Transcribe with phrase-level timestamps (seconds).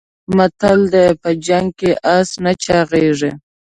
[0.37, 3.31] متل دی: په جنګ کې اس نه چاغېږي.